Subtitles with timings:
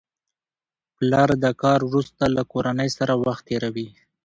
[0.97, 3.89] پلر د کار وروسته له کورنۍ سره وخت تېروي